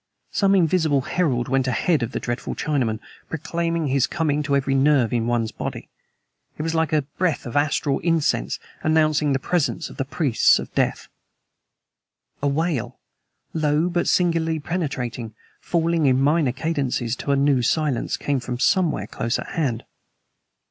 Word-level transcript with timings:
Some 0.31 0.55
invisible 0.55 1.01
herald 1.01 1.47
went 1.47 1.67
ahead 1.67 2.01
of 2.01 2.11
the 2.11 2.19
dreadful 2.19 2.55
Chinaman, 2.55 2.99
proclaiming 3.29 3.85
his 3.85 4.07
coming 4.07 4.41
to 4.41 4.55
every 4.55 4.73
nerve 4.73 5.13
in 5.13 5.27
one's 5.27 5.51
body. 5.51 5.89
It 6.57 6.63
was 6.63 6.73
like 6.73 6.91
a 6.91 7.03
breath 7.19 7.45
of 7.45 7.55
astral 7.55 7.99
incense, 7.99 8.57
announcing 8.81 9.31
the 9.33 9.37
presence 9.37 9.91
of 9.91 9.97
the 9.97 10.03
priests 10.03 10.57
of 10.57 10.73
death. 10.73 11.07
A 12.41 12.47
wail, 12.47 12.99
low 13.53 13.89
but 13.89 14.07
singularly 14.07 14.59
penetrating, 14.59 15.35
falling 15.59 16.07
in 16.07 16.19
minor 16.19 16.51
cadences 16.51 17.15
to 17.17 17.31
a 17.31 17.35
new 17.35 17.61
silence, 17.61 18.17
came 18.17 18.39
from 18.39 18.57
somewhere 18.57 19.05
close 19.05 19.37
at 19.37 19.49
hand. 19.49 19.85